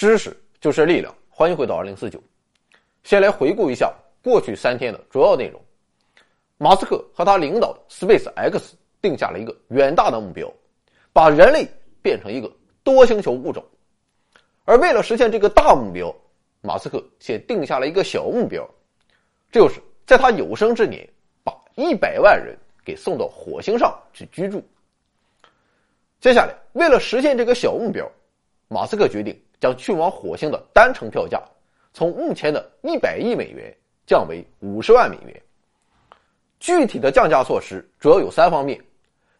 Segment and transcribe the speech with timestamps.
[0.00, 2.18] 知识就是力量，欢迎回到二零四九。
[3.04, 5.60] 先来回顾一下过去三天的主要内容。
[6.56, 10.50] 马斯克和他领导的 Space X 定下了一个远大的目标，
[11.12, 11.68] 把人类
[12.00, 12.50] 变成一个
[12.82, 13.62] 多星球物种。
[14.64, 16.10] 而为了实现这个大目标，
[16.62, 18.66] 马斯克先定下了一个小目标，
[19.52, 21.06] 这就是在他有生之年
[21.44, 24.66] 把一百万人给送到火星上去居住。
[26.20, 28.10] 接下来，为了实现这个小目标，
[28.68, 31.40] 马斯克决定将去往火星的单程票价
[31.92, 35.42] 从目前的一百亿美元降为五十万美元。
[36.58, 38.82] 具体的降价措施主要有三方面：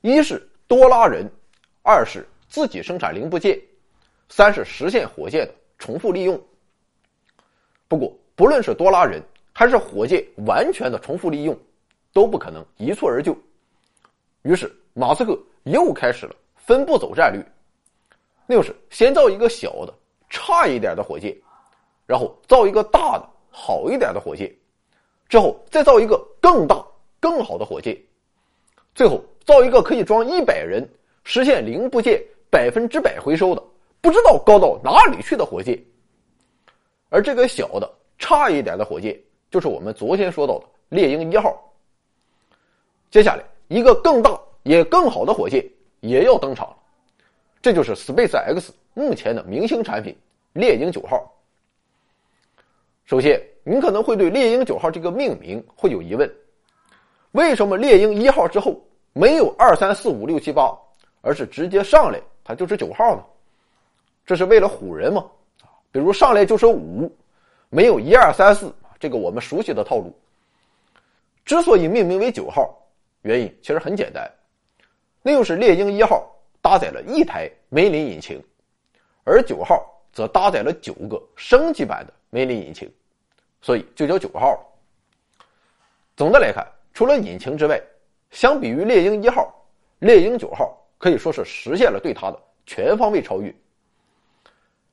[0.00, 1.28] 一是多拉人，
[1.82, 3.60] 二是自己生产零部件，
[4.28, 6.40] 三是实现火箭的重复利用。
[7.88, 11.58] 不过，不论是多拉人还是火箭完全的重复利用，
[12.12, 13.36] 都不可能一蹴而就。
[14.42, 16.34] 于是，马斯克又开始了。
[16.54, 17.44] 分步走战略，
[18.46, 19.92] 那就是先造一个小的、
[20.30, 21.36] 差一点的火箭，
[22.06, 24.50] 然后造一个大的、好一点的火箭，
[25.28, 26.82] 之后再造一个更大、
[27.20, 27.94] 更好的火箭，
[28.94, 30.88] 最后造一个可以装一百人、
[31.24, 33.62] 实现零部件百分之百回收的、
[34.00, 35.78] 不知道高到哪里去的火箭。
[37.08, 41.54] 而这个小的、差一点的火箭，就是我们昨天说到的猎鹰一号。
[43.10, 45.64] 接下来，一个更大也更好的火箭。
[46.02, 46.74] 也要登场，
[47.62, 50.16] 这就是 Space X 目前的明星产品
[50.54, 51.30] 猎鹰九号。
[53.04, 56.30] 首先，您可能会对猎鹰九号这个命名会有疑问：
[57.32, 58.80] 为什么猎鹰一号之后
[59.12, 60.74] 没有二三四五六七八，
[61.20, 63.24] 而是直接上来它就是九号呢？
[64.24, 65.28] 这是为了唬人吗？
[65.92, 67.12] 比如上来就是五，
[67.68, 70.16] 没有一二三四这个我们熟悉的套路。
[71.44, 72.72] 之所以命名为九号，
[73.22, 74.30] 原因其实很简单。
[75.20, 76.30] 那就是猎鹰一号
[76.62, 78.42] 搭载了一台梅林引擎，
[79.24, 82.92] 而九号则搭载了九个升级版的梅林引擎，
[83.62, 84.58] 所以就叫九号。
[86.16, 87.80] 总的来看，除了引擎之外，
[88.30, 89.54] 相比于猎鹰一号，
[90.00, 93.54] 猎鹰九号可以说是实现了对它的全方位超越。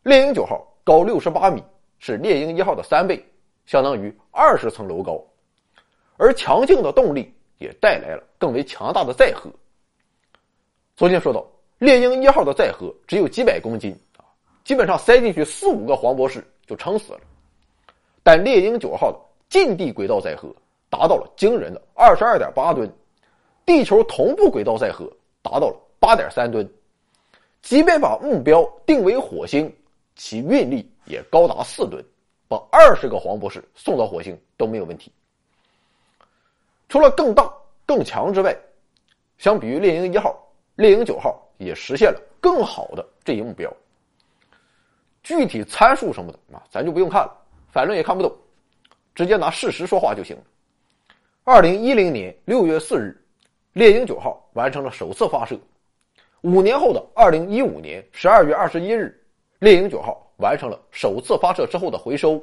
[0.04, 1.62] 猎鹰九号高六十八米，
[2.00, 3.26] 是猎鹰一号的三倍，
[3.66, 5.22] 相当于二十层楼高，
[6.16, 9.52] 而强劲的动力也带来了更为强大的载荷。
[10.96, 11.46] 昨天说到，
[11.80, 14.26] 猎鹰一号的载荷只有几百公斤啊，
[14.64, 17.20] 基本上塞进去四五个黄博士就撑死了。
[18.24, 20.54] 但猎鹰九号的近地轨道载荷
[20.90, 22.92] 达到了惊人的二十二点八吨，
[23.66, 25.08] 地球同步轨道载荷
[25.42, 26.68] 达到了八点三吨，
[27.62, 29.72] 即便把目标定为火星，
[30.16, 32.04] 其运力也高达四吨，
[32.48, 35.12] 把二十个黄博士送到火星都没有问题。
[36.90, 37.52] 除了更大
[37.86, 38.58] 更强之外，
[39.38, 40.36] 相比于猎鹰一号。
[40.76, 43.72] 猎鹰九号也实现了更好的这一目标。
[45.24, 47.38] 具体参数什么的啊，咱就不用看了，
[47.70, 48.34] 反正也看不懂，
[49.14, 50.44] 直接拿事实说话就行了。
[51.44, 53.16] 二零一零年六月四日，
[53.74, 55.60] 猎鹰九号完成了首次发射。
[56.42, 59.22] 五年后的二零一五年十二月二十一日，
[59.60, 62.42] 猎鹰九号完成了首次发射之后的回收。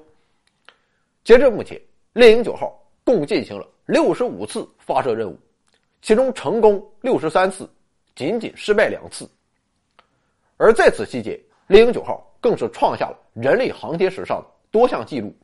[1.23, 1.81] 截至目前，
[2.13, 5.39] 猎鹰九号共进行了六十五次发射任务，
[6.03, 7.67] 其中成功六十三次。
[8.15, 9.29] 仅仅失败两次，
[10.57, 15.35] 而在此期间，猎鹰九号更是创下了人类航天史上的多项记录。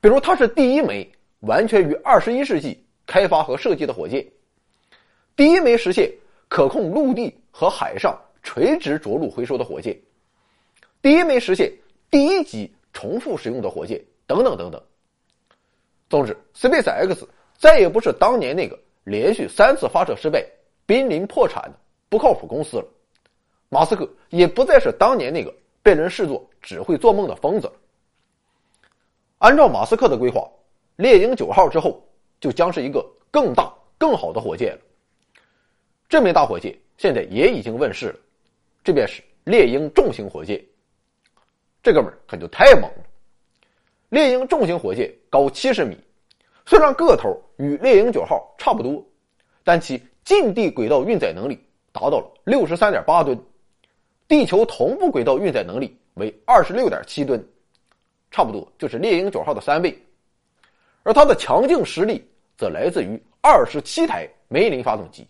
[0.00, 1.10] 比如，它是第一枚
[1.40, 4.26] 完全于二十一世纪开发和设计的火箭，
[5.34, 6.12] 第一枚实现
[6.48, 9.98] 可控陆地和海上垂直着陆回收的火箭，
[11.00, 11.72] 第一枚实现
[12.10, 14.82] 第一级重复使用的火箭，等等等等。
[16.10, 17.26] 总之，Space X
[17.56, 20.44] 再也不是当年那个连续三次发射失败。
[20.86, 21.74] 濒临破产的
[22.08, 22.86] 不靠谱公司了，
[23.68, 27.72] 马斯克也不再是当年那个被人视作只会做梦的疯子了。
[29.38, 30.48] 按照马斯克的规划，
[30.96, 32.02] 猎鹰九号之后
[32.40, 34.80] 就将是一个更大、更好的火箭了。
[36.08, 38.16] 这枚大火箭现在也已经问世了，
[38.82, 40.64] 这便是猎鹰重型火箭。
[41.82, 43.04] 这哥们儿可就太猛了！
[44.10, 45.98] 猎鹰重型火箭高七十米，
[46.64, 49.04] 虽然个头与猎鹰九号差不多，
[49.64, 51.58] 但其近地轨道运载能力
[51.92, 53.38] 达到了六十三点八吨，
[54.26, 57.46] 地球同步轨道运载能力为二十六点七吨，
[58.30, 59.96] 差不多就是猎鹰九号的三倍，
[61.02, 62.26] 而它的强劲实力
[62.56, 65.26] 则来自于二十七台梅林发动机。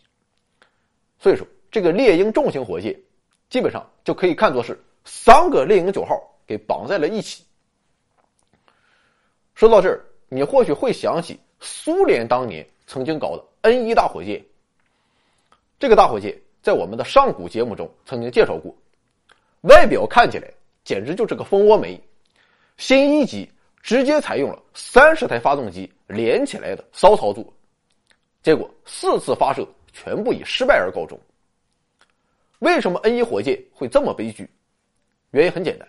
[1.19, 2.97] 所以说，这个猎鹰重型火箭
[3.51, 7.43] 基本上就可以看作是三个猎鹰九号给绑在了一起。
[9.55, 14.41] 说到这儿，你或许会想起苏联当年曾经搞的 N 一大火箭。
[15.85, 18.75] 这个大火箭在我们的上古节目中曾经介绍过，
[19.69, 20.51] 外表看起来
[20.83, 22.01] 简直就是个蜂窝煤。
[22.79, 23.47] 新一级
[23.83, 27.45] 直接采用了三十台发动机连起来的骚操作，
[28.43, 31.21] 结果四次发射全部以失败而告终。
[32.61, 34.49] 为什么 N 一火箭会这么悲剧？
[35.33, 35.87] 原因很简单，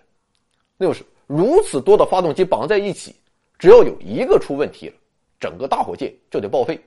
[0.76, 3.16] 那就是如此多的发动机绑在一起，
[3.58, 4.96] 只要有一个出问题了，
[5.40, 6.78] 整个大火箭就得报废。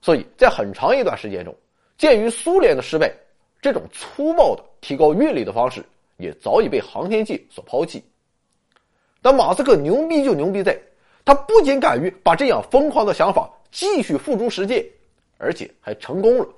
[0.00, 1.52] 所以在很长一段时间中，
[2.00, 3.14] 鉴于苏联的失败，
[3.60, 5.84] 这种粗暴的提高运力的方式
[6.16, 8.02] 也早已被航天界所抛弃。
[9.20, 10.80] 但马斯克牛逼就牛逼在，
[11.26, 14.82] 他不仅敢于把这样疯狂的想法继续付诸实践，
[15.36, 16.48] 而且还成功了。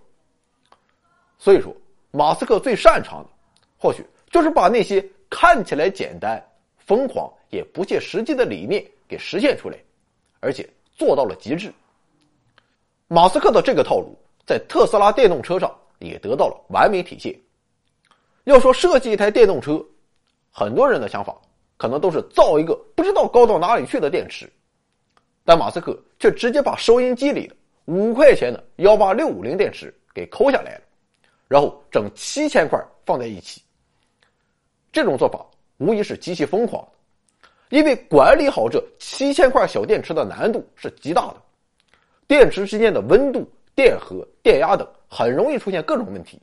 [1.39, 1.75] 所以说，
[2.13, 3.29] 马斯克最擅长的，
[3.77, 6.41] 或许就是把那些看起来简单、
[6.79, 9.77] 疯狂也不切实际的理念给实现出来，
[10.39, 11.75] 而且做到了极致。
[13.09, 14.17] 马斯克的这个套路
[14.47, 17.35] 在特斯拉电动车上也得到了完美体现。
[18.45, 19.85] 要说设计一台电动车，
[20.51, 21.37] 很多人的想法。
[21.79, 24.49] 可能都是造一个不知道高到哪里去的电池，
[25.45, 27.57] 但马斯克却直接把收音机里的
[27.87, 30.83] 五块钱的幺八六五零电池给抠下来了，
[31.49, 33.61] 然后整七千块放在一起。
[34.93, 35.45] 这种做法
[35.79, 41.37] 无疑是极其疯狂的，因为管理好这七千块小电池的难度是极大的，
[42.29, 46.41] 电池之间的温度、电荷、电压等很容易出现各种问题，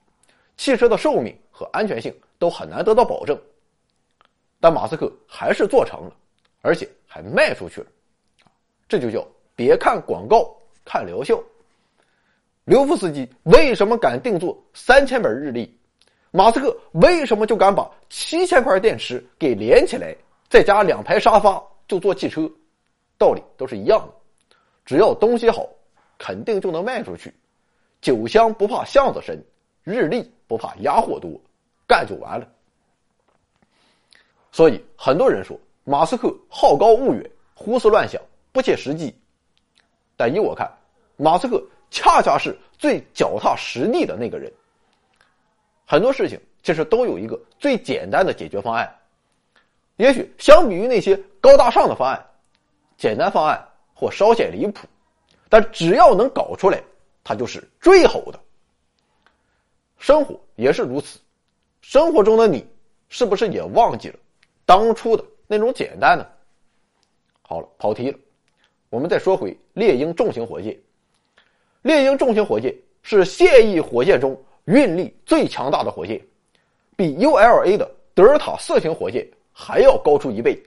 [0.57, 3.39] 汽车的寿命和安全性都很难得到保证。
[4.59, 6.15] 但马斯克还是做成了，
[6.61, 7.87] 而且还卖出去了，
[8.87, 10.53] 这就叫别看广告，
[10.83, 11.39] 看疗效。
[12.65, 15.75] 刘夫斯基为什么敢定做三千本日历？
[16.31, 20.15] 马斯克为什么就敢把七千块电池给连起来，
[20.49, 22.49] 再加两排沙发就做汽车？
[23.17, 24.55] 道理都是一样的，
[24.85, 25.67] 只要东西好，
[26.19, 27.33] 肯定就能卖出去。
[27.99, 29.43] 酒香不怕巷子深，
[29.83, 31.31] 日历不怕压货多，
[31.87, 32.47] 干就完了。
[34.51, 38.21] 所以很多人说马斯克好高骛远、胡思乱想、
[38.51, 39.15] 不切实际，
[40.15, 40.71] 但依我看，
[41.17, 44.51] 马斯克恰恰是最脚踏实地的那个人。
[45.85, 48.95] 很多事情其实都有一个最简单的解决方案，
[49.97, 52.23] 也许相比于那些高大上的方案，
[52.97, 54.87] 简单方案或稍显离谱，
[55.49, 56.81] 但只要能搞出来，
[57.23, 58.39] 它就是最好的。
[59.97, 61.19] 生活也是如此，
[61.81, 62.65] 生活中的你
[63.09, 64.19] 是不是也忘记了？
[64.65, 66.25] 当初的那种简单呢？
[67.41, 68.17] 好了，跑题了。
[68.91, 70.79] 我们再说回猎鹰重型火箭。
[71.81, 76.21] 猎鹰重型火箭是现役火箭中运力最强大的火箭，
[76.95, 80.61] 比 ULA 的德尔塔四型火箭还要高出一倍。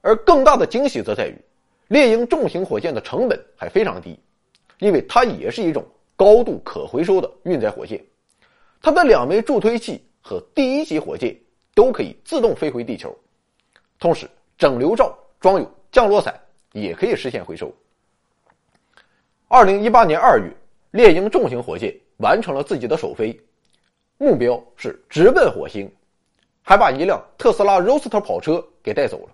[0.00, 1.36] 而更大的惊喜则在于，
[1.88, 4.18] 猎鹰重型火箭的成本还非常低，
[4.78, 5.84] 因为它也是一种
[6.16, 8.02] 高度可回收的运载火箭。
[8.80, 11.36] 它的两枚助推器和第一级火箭。
[11.74, 13.16] 都可以自动飞回地球，
[14.00, 16.34] 同时整流罩装有降落伞
[16.72, 17.72] 也可以实现回收。
[19.46, 20.52] 二零一八年二月，
[20.90, 23.40] 猎鹰重型火箭完成了自己的首飞，
[24.16, 25.88] 目标是直奔火星，
[26.62, 29.32] 还把一辆特斯拉 Roadster 跑车给带走了。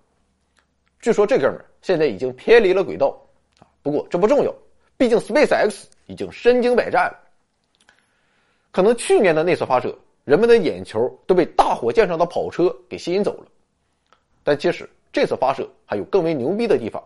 [1.04, 3.14] 据说这哥们现在已经偏离了轨道
[3.58, 4.50] 啊，不过这不重要，
[4.96, 7.20] 毕竟 SpaceX 已经身经百战了。
[8.70, 9.94] 可能去年的那次发射。
[10.24, 13.46] 人们的眼球都被大火箭上的跑车给吸引走了，
[14.42, 17.04] 但其实这次发射还有更为牛逼的地方，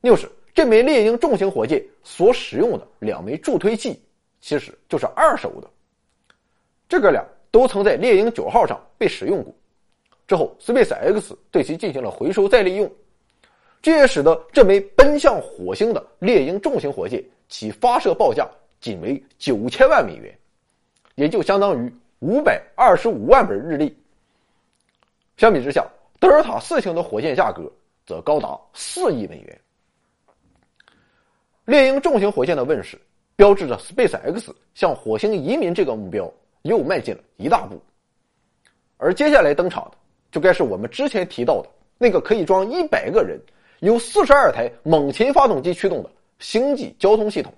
[0.00, 4.00] 就是这枚猎鹰重型火箭所使用的两枚助推器，
[4.40, 5.68] 其实就是二手的。
[6.88, 9.52] 这哥俩都曾在猎鹰九号上被使用过，
[10.30, 12.88] 之后 SpaceX 对其进行了回收再利用，
[13.82, 18.48] 这也使得这枚奔向火星的猎鹰重型火箭其发射报价
[18.80, 20.32] 仅为九千万美元，
[21.16, 21.92] 也就相当于。
[22.20, 23.96] 五百二十五万本日历。
[25.38, 25.84] 相比之下，
[26.20, 27.62] 德尔塔四型的火箭价格
[28.06, 29.60] 则高达四亿美元。
[31.64, 33.00] 猎鹰重型火箭的问世，
[33.36, 37.82] 标志着 SpaceX 向火星移民这个目标又迈进了一大步。
[38.98, 39.96] 而接下来登场的，
[40.30, 41.68] 就该是我们之前提到的
[41.98, 43.38] 那个可以装一百个人、
[43.80, 47.52] 由四十二台猛禽发动机驱动的星际交通系统。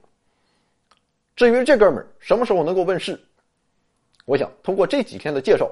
[1.37, 3.19] 至于这哥们儿什么时候能够问世？
[4.25, 5.71] 我想通过这几天的介绍，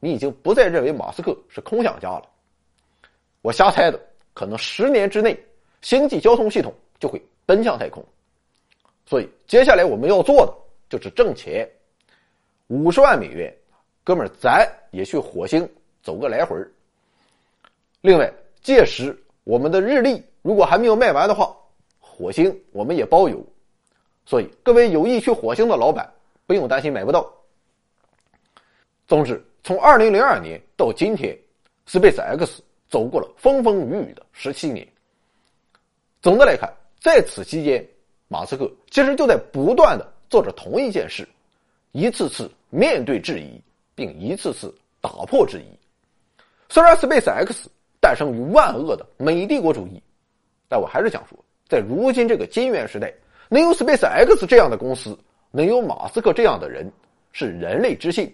[0.00, 2.24] 你已经不再认为马斯克是空想家了。
[3.42, 4.00] 我瞎猜的，
[4.34, 5.38] 可能十年之内，
[5.80, 8.04] 星际交通系统就会奔向太空。
[9.06, 10.54] 所以接下来我们要做的
[10.90, 11.68] 就是挣钱，
[12.66, 13.52] 五十万美元，
[14.04, 15.68] 哥们儿，咱也去火星
[16.08, 16.56] 走个来回
[18.00, 21.54] 另外，届时我们的日历如果还没有卖完的话，
[22.00, 23.44] 火星我们也包邮。
[24.24, 26.10] 所以各位有意去火星的老板，
[26.46, 27.30] 不用担心买不到。
[29.06, 31.36] 总之，从2002年到今天
[31.86, 32.52] ，SpaceX
[32.88, 34.88] 走过了风风雨雨的十七年。
[36.22, 36.72] 总的来看，
[37.02, 37.86] 在此期间，
[38.28, 41.28] 马斯克其实就在不断的做着同一件事，
[41.92, 43.60] 一次次面对质疑，
[43.94, 45.78] 并一次次打破质疑。
[46.68, 47.66] 虽然 SpaceX
[48.00, 50.02] 诞生于万恶的美帝国主义，
[50.68, 53.12] 但我还是想说，在如今这个金元时代，
[53.48, 55.18] 能有 SpaceX 这样的公司，
[55.50, 56.90] 能有马斯克这样的人，
[57.32, 58.32] 是人类之幸。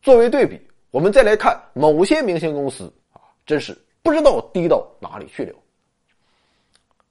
[0.00, 0.60] 作为对比，
[0.90, 5.58] 我们再来看某些明星公司啊，真是不知道低到哪里去了。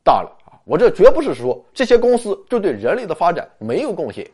[0.03, 4.25] 当然了啊，我这绝不是说这些公司就对人类的发展没有贡献，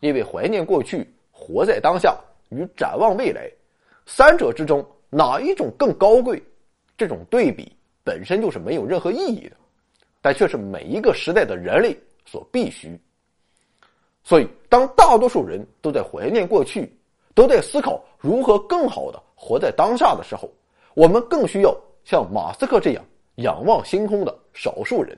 [0.00, 2.14] 因为怀念过去、活在当下
[2.50, 3.48] 与展望未来。
[4.06, 6.42] 三者之中哪一种更高贵？
[6.96, 7.70] 这种对比
[8.02, 9.56] 本身就是没有任何意义的，
[10.22, 11.94] 但却是每一个时代的人类
[12.24, 12.98] 所必须。
[14.24, 16.90] 所以，当大多数人都在怀念过去，
[17.34, 20.50] 都在思考如何更好的活在当下的时候，
[20.94, 23.04] 我们更需要像马斯克这样
[23.36, 25.16] 仰望星空的少数人。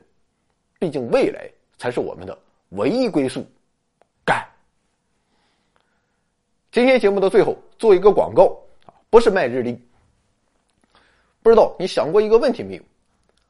[0.78, 2.36] 毕竟，未来才是我们的
[2.70, 3.46] 唯一归宿。
[4.24, 4.44] 干！
[6.72, 8.54] 今天节目的最后做一个广告。
[9.10, 9.80] 不是卖日历。
[11.42, 12.82] 不知道你想过一个问题没有？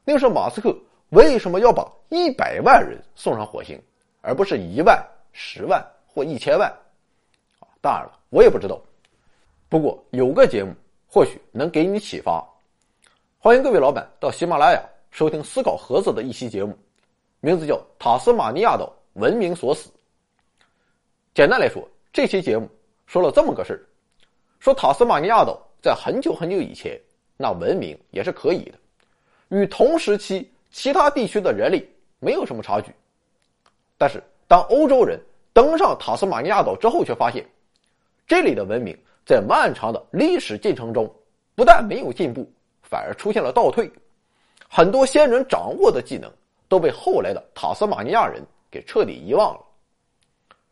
[0.04, 0.76] 那个是马斯克
[1.10, 3.80] 为什么要把一百万人送上火星，
[4.20, 6.72] 而不是一万、十万或一千万？
[7.80, 8.80] 当然了，我也不知道。
[9.68, 10.72] 不过有个节目
[11.06, 12.42] 或许能给你启发。
[13.38, 16.76] 欢迎各位老板到喜马拉雅收听思考盒子的一期节目，
[17.40, 19.88] 名字叫《塔斯马尼亚岛文明锁死》。
[21.34, 22.68] 简单来说，这期节目
[23.06, 23.80] 说了这么个事儿。
[24.60, 27.00] 说塔斯马尼亚岛在很久很久以前，
[27.36, 28.78] 那文明也是可以的，
[29.56, 31.88] 与同时期其他地区的人类
[32.18, 32.92] 没有什么差距。
[33.96, 35.20] 但是当欧洲人
[35.52, 37.46] 登上塔斯马尼亚岛之后，却发现
[38.26, 41.08] 这里的文明在漫长的历史进程中，
[41.54, 42.50] 不但没有进步，
[42.82, 43.90] 反而出现了倒退。
[44.68, 46.30] 很多先人掌握的技能
[46.68, 49.60] 都被后来的塔斯马尼亚人给彻底遗忘了。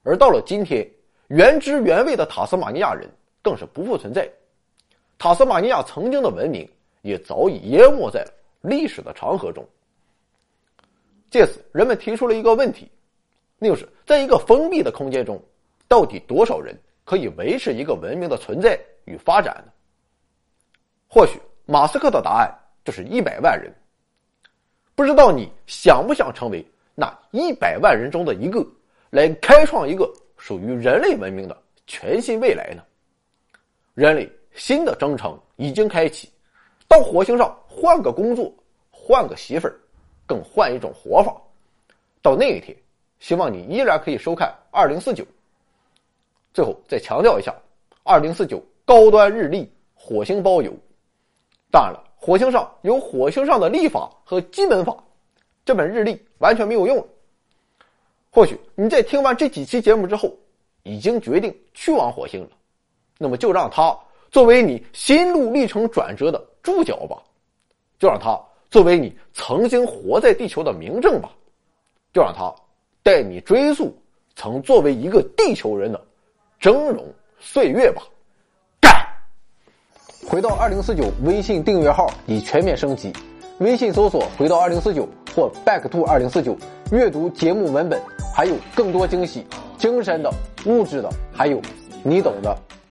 [0.03, 0.85] 而到了今天，
[1.29, 3.09] 原汁原味的塔斯马尼亚人。
[3.47, 4.29] 更是不复存在，
[5.19, 6.69] 塔斯马尼亚曾经的文明
[7.03, 8.27] 也早已淹没在
[8.61, 9.65] 历史的长河中。
[11.31, 12.91] 借此，人们提出了一个问题，
[13.61, 15.41] 那就是在一个封闭的空间中，
[15.87, 19.73] 到底多少人可以维持一个文明的存在与发展呢？
[21.07, 22.53] 或许马斯克的答案
[22.85, 23.73] 就是一百万人。
[24.97, 28.67] 不知道你想不想成为那一百万人中的一个，
[29.11, 32.83] 来开创一个属于人类文明的全新未来呢？
[33.97, 36.31] 人类新的征程已经开启，
[36.87, 38.53] 到火星上换个工作，
[38.91, 39.75] 换个媳妇儿，
[40.27, 41.35] 更换一种活法。
[42.21, 42.77] 到那一天，
[43.21, 45.27] 希望你依然可以收看二零四九。
[46.53, 47.55] 最后再强调一下，
[48.03, 50.71] 二零四九高端日历，火星包邮。
[51.71, 54.95] 当然了，火星上有火星上的历法和基本法，
[55.65, 57.03] 这本日历完全没有用。
[58.31, 60.37] 或许你在听完这几期节目之后，
[60.83, 62.51] 已经决定去往火星了。
[63.19, 63.97] 那么就让他
[64.31, 67.17] 作为你心路历程转折的注脚吧，
[67.99, 68.39] 就让他
[68.71, 71.31] 作为你曾经活在地球的明证吧，
[72.13, 72.53] 就让他
[73.03, 73.97] 带你追溯
[74.35, 76.01] 曾作为一个地球人的
[76.59, 77.03] 峥嵘
[77.39, 78.03] 岁月吧。
[78.81, 78.93] 干！
[80.29, 83.13] 回到二零四九微信订阅号已全面升级，
[83.61, 86.57] 微信搜索“回到二零四九”或 “back to 二零四九”，
[86.91, 88.03] 阅读节目文本，
[88.35, 89.47] 还有更多惊喜，
[89.79, 90.31] 精神的、
[90.67, 91.63] 物质的，还有
[92.03, 92.59] 你懂的。